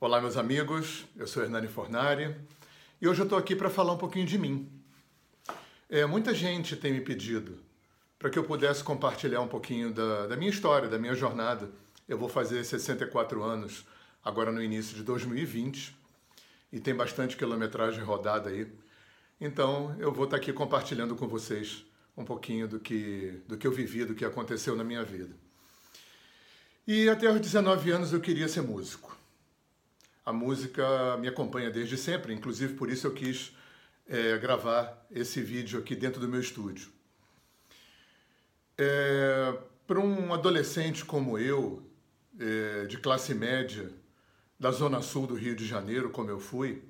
[0.00, 2.32] Olá, meus amigos, eu sou Hernani Fornari
[3.00, 4.70] e hoje eu estou aqui para falar um pouquinho de mim.
[5.90, 7.58] É, muita gente tem me pedido
[8.16, 11.68] para que eu pudesse compartilhar um pouquinho da, da minha história, da minha jornada.
[12.08, 13.84] Eu vou fazer 64 anos
[14.24, 15.92] agora no início de 2020
[16.72, 18.72] e tem bastante quilometragem rodada aí.
[19.40, 21.84] Então eu vou estar aqui compartilhando com vocês
[22.16, 25.34] um pouquinho do que, do que eu vivi, do que aconteceu na minha vida.
[26.86, 29.17] E até os 19 anos eu queria ser músico.
[30.28, 33.56] A música me acompanha desde sempre, inclusive por isso eu quis
[34.06, 36.90] é, gravar esse vídeo aqui dentro do meu estúdio.
[38.76, 41.82] É, Para um adolescente como eu,
[42.38, 43.90] é, de classe média,
[44.60, 46.82] da zona sul do Rio de Janeiro, como eu fui,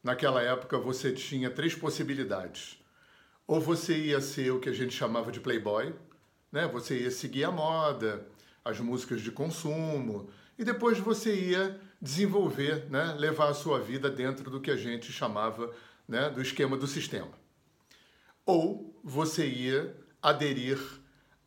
[0.00, 2.80] naquela época você tinha três possibilidades.
[3.48, 5.92] Ou você ia ser o que a gente chamava de playboy,
[6.52, 6.68] né?
[6.68, 8.24] você ia seguir a moda,
[8.64, 14.50] as músicas de consumo, e depois você ia desenvolver, né, levar a sua vida dentro
[14.50, 15.72] do que a gente chamava
[16.06, 17.32] né, do esquema do sistema.
[18.44, 20.78] Ou você ia aderir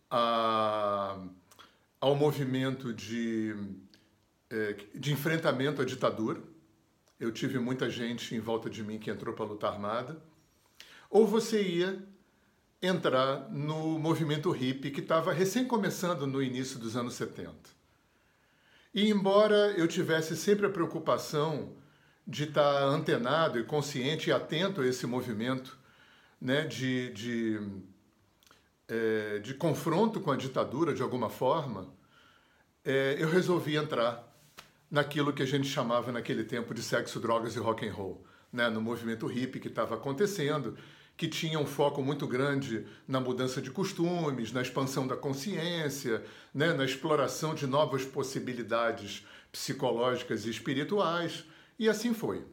[0.10, 1.18] a,
[2.00, 3.56] ao movimento de,
[4.50, 6.42] é, de enfrentamento à ditadura.
[7.20, 10.22] Eu tive muita gente em volta de mim que entrou para a luta armada.
[11.10, 12.02] Ou você ia
[12.82, 17.79] entrar no movimento hippie que estava recém começando no início dos anos 70.
[18.94, 21.76] E embora eu tivesse sempre a preocupação
[22.28, 25.78] de estar antenado e consciente e atento a esse movimento
[26.42, 27.60] né, de, de,
[28.88, 31.94] é, de confronto com a ditadura de alguma forma,
[32.84, 34.28] é, eu resolvi entrar
[34.90, 38.70] naquilo que a gente chamava naquele tempo de sexo, drogas e rock and roll, né,
[38.70, 40.76] no movimento hippie que estava acontecendo
[41.20, 46.72] que tinha um foco muito grande na mudança de costumes, na expansão da consciência, né,
[46.72, 51.44] na exploração de novas possibilidades psicológicas e espirituais,
[51.78, 52.46] e assim foi.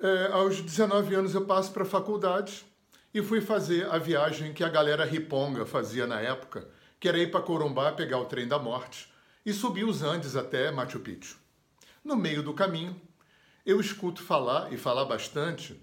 [0.00, 2.66] É, aos 19 anos eu passo para a faculdade
[3.14, 6.68] e fui fazer a viagem que a galera riponga fazia na época,
[6.98, 9.08] que era ir para Corumbá pegar o trem da morte
[9.46, 11.38] e subir os Andes até Machu Picchu.
[12.04, 13.00] No meio do caminho,
[13.64, 15.80] eu escuto falar, e falar bastante,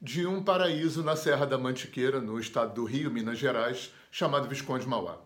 [0.00, 4.86] de um paraíso na Serra da Mantiqueira, no estado do Rio, Minas Gerais, chamado Visconde
[4.86, 5.18] Mauá.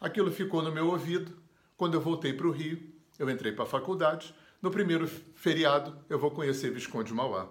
[0.00, 1.36] Aquilo ficou no meu ouvido.
[1.76, 2.80] Quando eu voltei para o Rio,
[3.18, 4.34] eu entrei para a faculdade.
[4.62, 7.48] No primeiro feriado, eu vou conhecer Visconde Mauá.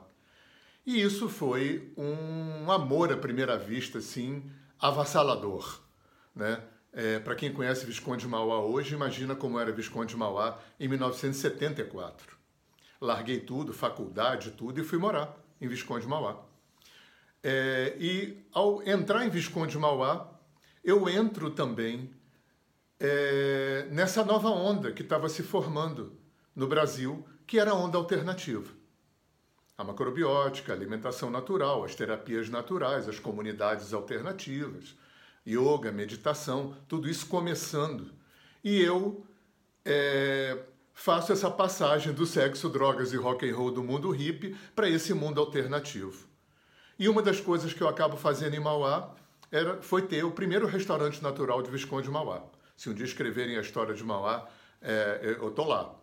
[0.85, 4.49] E isso foi um amor à primeira vista, assim,
[4.79, 5.81] avassalador.
[6.35, 6.61] Né?
[6.93, 12.37] É, para quem conhece Visconde Mauá hoje, imagina como era Visconde Mauá em 1974.
[13.01, 16.44] Larguei tudo, faculdade, tudo, e fui morar em Visconde Mauá.
[17.44, 20.31] É, e ao entrar em Visconde Mauá,
[20.84, 22.12] eu entro também
[23.00, 26.18] é, nessa nova onda que estava se formando
[26.56, 28.72] no Brasil, que era a onda alternativa.
[29.78, 34.96] A macrobiótica, a alimentação natural, as terapias naturais, as comunidades alternativas,
[35.46, 38.12] yoga, meditação, tudo isso começando.
[38.64, 39.26] E eu
[39.84, 40.64] é,
[40.95, 45.13] faço essa passagem do sexo, drogas e rock and roll do mundo hippie para esse
[45.13, 46.25] mundo alternativo.
[46.97, 49.13] E uma das coisas que eu acabo fazendo em Mauá
[49.51, 52.41] era, foi ter o primeiro restaurante natural de Visconde Mauá.
[52.78, 54.47] Se um dia escreverem a história de Mauá,
[54.81, 55.94] é, eu estou lá,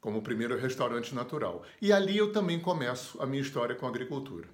[0.00, 1.62] como o primeiro restaurante natural.
[1.80, 4.48] E ali eu também começo a minha história com a agricultura.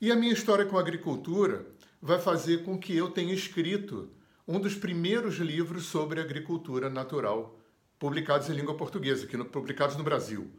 [0.00, 1.66] E a minha história com a agricultura
[2.00, 4.10] vai fazer com que eu tenha escrito
[4.46, 7.58] um dos primeiros livros sobre agricultura natural
[7.98, 10.50] publicados em língua portuguesa, no, publicados no Brasil.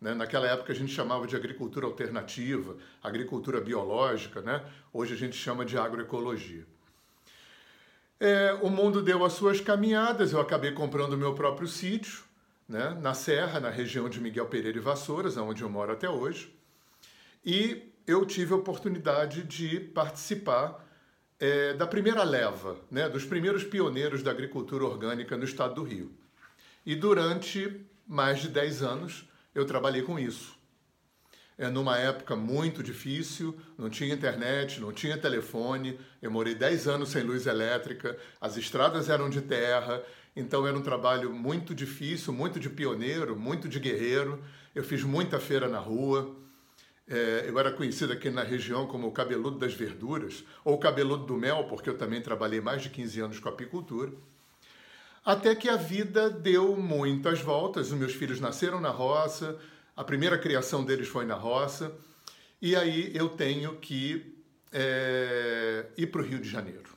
[0.00, 0.14] Né?
[0.14, 4.64] Naquela época a gente chamava de agricultura alternativa, agricultura biológica, né?
[4.92, 6.66] hoje a gente chama de agroecologia.
[8.18, 12.24] É, o mundo deu as suas caminhadas, eu acabei comprando o meu próprio sítio,
[12.68, 12.96] né?
[13.00, 16.54] na Serra, na região de Miguel Pereira e Vassouras, onde eu moro até hoje,
[17.44, 20.84] e eu tive a oportunidade de participar
[21.38, 23.08] é, da primeira leva, né?
[23.08, 26.10] dos primeiros pioneiros da agricultura orgânica no estado do Rio.
[26.86, 30.56] E durante mais de 10 anos eu trabalhei com isso.
[31.58, 37.08] É numa época muito difícil, não tinha internet, não tinha telefone, eu morei 10 anos
[37.08, 40.00] sem luz elétrica, as estradas eram de terra,
[40.36, 44.44] então era um trabalho muito difícil, muito de pioneiro, muito de guerreiro.
[44.74, 46.36] Eu fiz muita feira na rua.
[47.08, 51.36] É, eu era conhecido aqui na região como o cabeludo das verduras, ou cabeludo do
[51.36, 54.12] mel, porque eu também trabalhei mais de 15 anos com apicultura.
[55.26, 57.90] Até que a vida deu muitas voltas.
[57.90, 59.58] Os meus filhos nasceram na roça,
[59.96, 61.92] a primeira criação deles foi na roça,
[62.62, 64.36] e aí eu tenho que
[64.72, 66.94] é, ir para o Rio de Janeiro.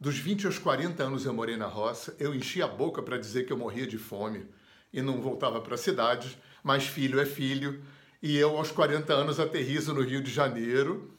[0.00, 3.46] Dos 20 aos 40 anos eu morei na roça, eu enchi a boca para dizer
[3.46, 4.44] que eu morria de fome.
[4.92, 7.80] e não voltava para a cidade, mas filho é filho.
[8.20, 11.14] E eu, aos 40 anos, aterrizo no Rio de Janeiro,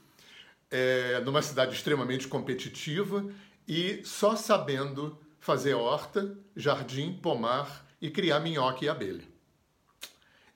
[0.70, 3.26] é, numa cidade extremamente competitiva
[3.66, 9.24] e só sabendo fazer horta, jardim, pomar e criar minhoca e abelha.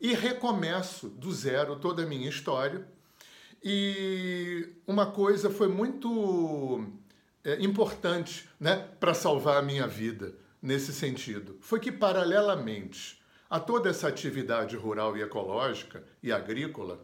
[0.02, 2.88] E recomeço do zero toda a minha história.
[3.64, 6.84] E uma coisa foi muito
[7.44, 11.60] é, importante né, para salvar a minha vida nesse sentido.
[11.62, 17.00] Foi que, paralelamente a toda essa atividade rural e ecológica e agrícola,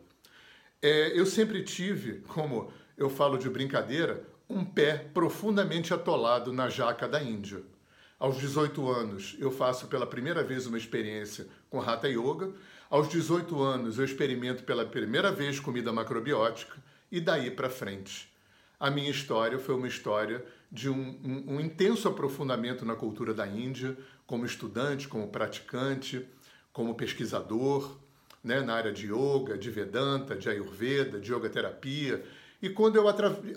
[0.81, 7.07] é, eu sempre tive, como eu falo de brincadeira, um pé profundamente atolado na jaca
[7.07, 7.74] da Índia.
[8.17, 12.53] Aos 18 anos, eu faço pela primeira vez uma experiência com Hatha Yoga.
[12.89, 16.77] Aos 18 anos, eu experimento pela primeira vez comida macrobiótica.
[17.11, 18.33] E daí para frente,
[18.79, 23.45] a minha história foi uma história de um, um, um, intenso aprofundamento na cultura da
[23.45, 26.25] Índia, como estudante, como praticante,
[26.71, 27.97] como pesquisador,
[28.41, 32.23] né, na área de yoga, de Vedanta, de Ayurveda, de yoga terapia.
[32.61, 33.09] E quando eu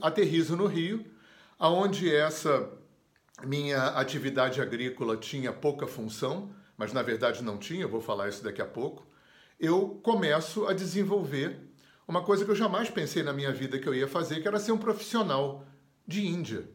[0.03, 1.05] aterrizo no Rio,
[1.59, 2.69] aonde essa
[3.45, 8.61] minha atividade agrícola tinha pouca função, mas na verdade não tinha, vou falar isso daqui
[8.61, 9.07] a pouco,
[9.59, 11.59] eu começo a desenvolver
[12.07, 14.59] uma coisa que eu jamais pensei na minha vida que eu ia fazer, que era
[14.59, 15.67] ser um profissional
[16.07, 16.69] de Índia.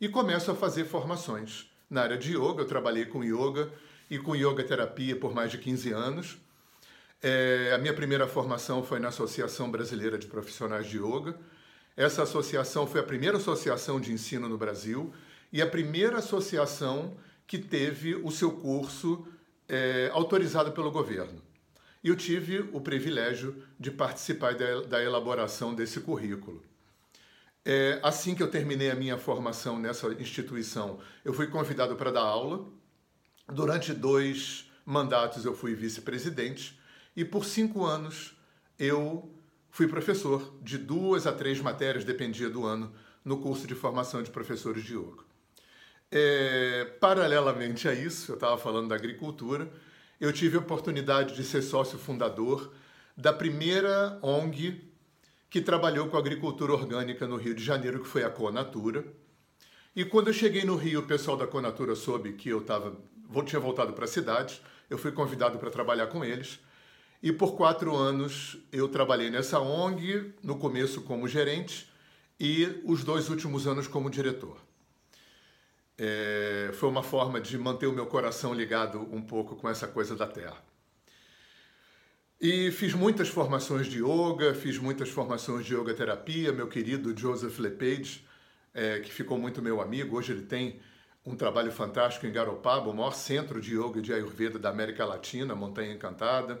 [0.00, 1.70] E começo a fazer formações.
[1.90, 3.70] Na área de yoga, eu trabalhei com yoga
[4.10, 6.38] e com yoga terapia por mais de 15 anos.
[7.22, 11.38] É, a minha primeira formação foi na Associação Brasileira de Profissionais de Yoga.
[11.96, 15.12] Essa associação foi a primeira associação de ensino no Brasil
[15.52, 17.16] e a primeira associação
[17.46, 19.26] que teve o seu curso
[19.68, 21.42] é, autorizado pelo governo.
[22.02, 26.62] E eu tive o privilégio de participar da, da elaboração desse currículo.
[27.64, 32.20] É, assim que eu terminei a minha formação nessa instituição, eu fui convidado para dar
[32.20, 32.64] aula.
[33.48, 36.78] Durante dois mandatos eu fui vice-presidente
[37.16, 38.36] e por cinco anos
[38.78, 39.28] eu
[39.68, 42.92] fui professor de duas a três matérias, dependia do ano,
[43.24, 45.24] no curso de formação de professores de yoga.
[46.10, 49.70] É, paralelamente a isso, eu estava falando da agricultura,
[50.20, 52.72] eu tive a oportunidade de ser sócio fundador
[53.16, 54.86] da primeira ONG
[55.50, 59.04] que trabalhou com agricultura orgânica no Rio de Janeiro, que foi a Conatura.
[59.94, 62.96] E quando eu cheguei no Rio, o pessoal da Conatura soube que eu tava,
[63.44, 64.60] tinha voltado para a cidade,
[64.90, 66.60] eu fui convidado para trabalhar com eles.
[67.22, 71.90] E por quatro anos eu trabalhei nessa ONG, no começo como gerente
[72.38, 74.65] e os dois últimos anos como diretor.
[75.98, 80.14] É, foi uma forma de manter o meu coração ligado um pouco com essa coisa
[80.14, 80.62] da terra.
[82.38, 86.52] E fiz muitas formações de yoga, fiz muitas formações de yoga terapia.
[86.52, 88.26] Meu querido Joseph Lepage,
[88.74, 90.78] é, que ficou muito meu amigo, hoje ele tem
[91.24, 95.04] um trabalho fantástico em Garopaba, o maior centro de yoga e de ayurveda da América
[95.06, 96.60] Latina, Montanha Encantada.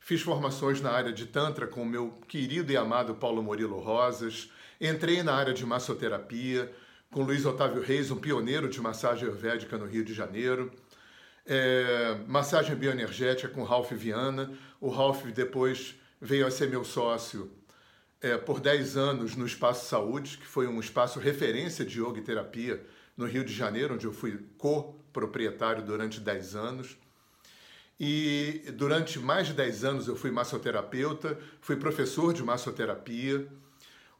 [0.00, 4.50] Fiz formações na área de Tantra com o meu querido e amado Paulo Murilo Rosas.
[4.80, 6.70] Entrei na área de massoterapia
[7.14, 10.72] com Luiz Otávio Reis, um pioneiro de massagem ayurvédica no Rio de Janeiro.
[11.46, 14.52] É, massagem bioenergética com Ralph Viana.
[14.80, 17.52] O Ralph depois veio a ser meu sócio
[18.20, 22.22] é, por 10 anos no Espaço Saúde, que foi um espaço referência de yoga e
[22.22, 22.84] terapia
[23.16, 26.98] no Rio de Janeiro, onde eu fui co-proprietário durante 10 anos.
[28.00, 33.46] E durante mais de 10 anos eu fui massoterapeuta, fui professor de massoterapia.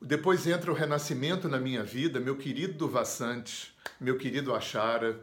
[0.07, 5.19] Depois entra o renascimento na minha vida, meu querido Vassante, meu querido Achara,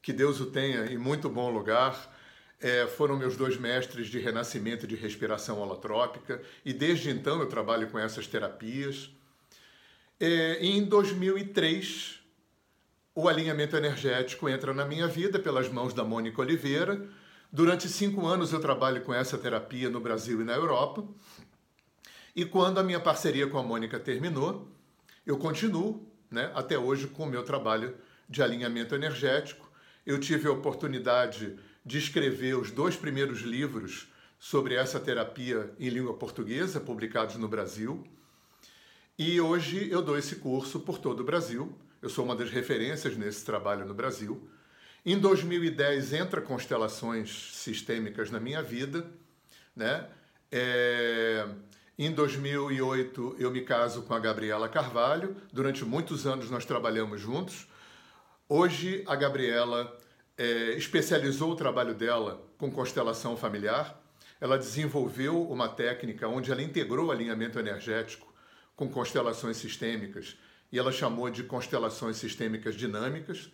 [0.00, 2.16] que Deus o tenha em muito bom lugar.
[2.58, 7.46] É, foram meus dois mestres de renascimento e de respiração holotrópica, e desde então eu
[7.48, 9.10] trabalho com essas terapias.
[10.18, 12.18] É, em 2003,
[13.14, 17.06] o alinhamento energético entra na minha vida pelas mãos da Mônica Oliveira.
[17.52, 21.04] Durante cinco anos eu trabalho com essa terapia no Brasil e na Europa.
[22.38, 24.68] E quando a minha parceria com a Mônica terminou,
[25.26, 27.96] eu continuo né, até hoje com o meu trabalho
[28.28, 29.68] de alinhamento energético.
[30.06, 34.06] Eu tive a oportunidade de escrever os dois primeiros livros
[34.38, 38.04] sobre essa terapia em língua portuguesa, publicados no Brasil.
[39.18, 41.76] E hoje eu dou esse curso por todo o Brasil.
[42.00, 44.48] Eu sou uma das referências nesse trabalho no Brasil.
[45.04, 49.10] Em 2010 entra constelações sistêmicas na minha vida,
[49.74, 50.06] né?
[50.52, 51.48] É...
[52.00, 55.34] Em 2008, eu me caso com a Gabriela Carvalho.
[55.52, 57.66] Durante muitos anos nós trabalhamos juntos.
[58.48, 59.98] Hoje, a Gabriela
[60.36, 64.00] é, especializou o trabalho dela com constelação familiar.
[64.40, 68.32] Ela desenvolveu uma técnica onde ela integrou alinhamento energético
[68.76, 70.36] com constelações sistêmicas
[70.70, 73.50] e ela chamou de constelações sistêmicas dinâmicas.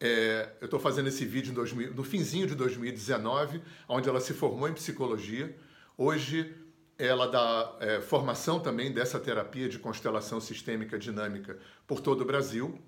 [0.00, 4.68] É, eu estou fazendo esse vídeo 2000, no finzinho de 2019, onde ela se formou
[4.68, 5.56] em psicologia.
[5.96, 6.56] Hoje
[6.98, 12.78] ela dá é, formação também dessa terapia de constelação sistêmica dinâmica por todo o Brasil.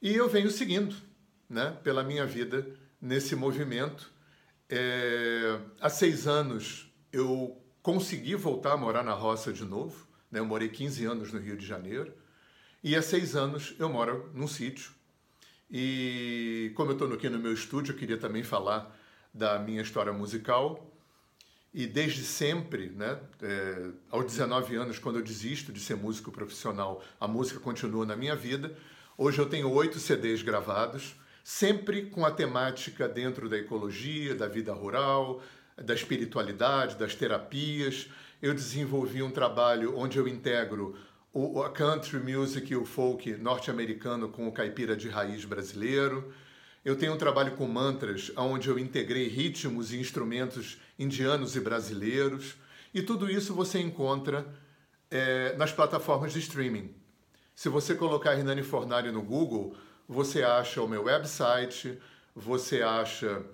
[0.00, 0.94] E eu venho seguindo
[1.48, 2.66] né, pela minha vida
[3.00, 4.12] nesse movimento.
[4.68, 10.06] É, há seis anos eu consegui voltar a morar na roça de novo.
[10.30, 12.12] Né, eu morei 15 anos no Rio de Janeiro.
[12.84, 14.92] E há seis anos eu moro num sítio.
[15.70, 18.94] E como eu estou aqui no meu estúdio, eu queria também falar
[19.32, 20.97] da minha história musical.
[21.72, 27.02] E desde sempre, né, é, aos 19 anos, quando eu desisto de ser músico profissional,
[27.20, 28.74] a música continua na minha vida.
[29.16, 34.72] Hoje eu tenho oito CDs gravados, sempre com a temática dentro da ecologia, da vida
[34.72, 35.42] rural,
[35.76, 38.08] da espiritualidade, das terapias.
[38.40, 40.96] Eu desenvolvi um trabalho onde eu integro
[41.32, 46.32] o, a country music e o folk norte-americano com o caipira de raiz brasileiro.
[46.88, 52.54] Eu tenho um trabalho com mantras, onde eu integrei ritmos e instrumentos indianos e brasileiros.
[52.94, 54.46] E tudo isso você encontra
[55.10, 56.94] é, nas plataformas de streaming.
[57.54, 59.76] Se você colocar Hernani Fornari no Google,
[60.08, 61.98] você acha o meu website,
[62.34, 63.44] você acha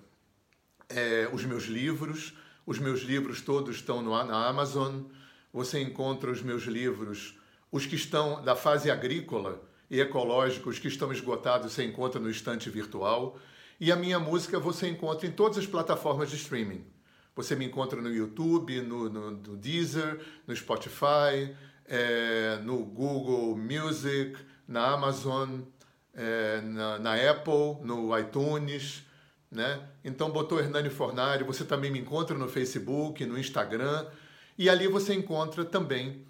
[0.87, 2.33] é, os meus livros.
[2.65, 5.01] Os meus livros todos estão no, na Amazon.
[5.51, 7.37] Você encontra os meus livros
[7.69, 12.29] os que estão da fase agrícola e ecológica, os que estão esgotados, você encontra no
[12.29, 13.37] estante virtual.
[13.79, 16.85] E a minha música você encontra em todas as plataformas de streaming.
[17.35, 21.53] Você me encontra no YouTube, no, no, no Deezer, no Spotify,
[21.85, 24.37] é, no Google Music,
[24.67, 25.59] na Amazon,
[26.13, 29.03] é, na, na, Apple, no iTunes.
[29.51, 29.81] Né?
[30.03, 34.07] Então botou Hernani Fornari, você também me encontra no Facebook, no Instagram.
[34.57, 36.25] E ali você encontra também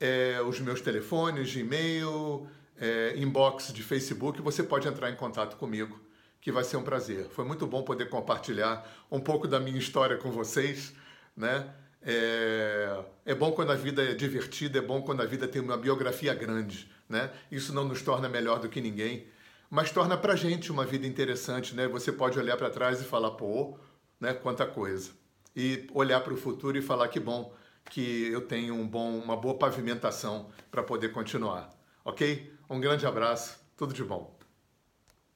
[0.00, 5.56] é, os meus telefones de e-mail, é, inbox de Facebook, você pode entrar em contato
[5.56, 6.00] comigo,
[6.40, 7.28] que vai ser um prazer.
[7.30, 10.94] Foi muito bom poder compartilhar um pouco da minha história com vocês,
[11.36, 11.68] né?
[12.02, 15.76] É, é bom quando a vida é divertida, é bom quando a vida tem uma
[15.76, 17.30] biografia grande, né?
[17.50, 19.26] Isso não nos torna melhor do que ninguém,
[19.68, 21.88] mas torna pra gente uma vida interessante, né?
[21.88, 23.76] Você pode olhar para trás e falar, pô,
[24.20, 24.32] né?
[24.32, 25.10] Quanta coisa.
[25.54, 27.52] E olhar para o futuro e falar que bom
[27.90, 31.70] que eu tenho um bom, uma boa pavimentação para poder continuar.
[32.04, 32.52] Ok?
[32.68, 34.35] Um grande abraço, tudo de bom.